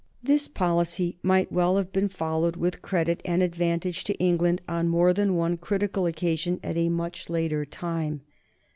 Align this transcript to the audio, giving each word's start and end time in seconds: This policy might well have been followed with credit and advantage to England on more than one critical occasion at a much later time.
This 0.23 0.47
policy 0.47 1.19
might 1.21 1.51
well 1.51 1.77
have 1.77 1.93
been 1.93 2.07
followed 2.07 2.55
with 2.55 2.81
credit 2.81 3.21
and 3.23 3.43
advantage 3.43 4.03
to 4.05 4.15
England 4.17 4.63
on 4.67 4.89
more 4.89 5.13
than 5.13 5.35
one 5.35 5.57
critical 5.57 6.07
occasion 6.07 6.59
at 6.63 6.75
a 6.75 6.89
much 6.89 7.29
later 7.29 7.65
time. 7.65 8.21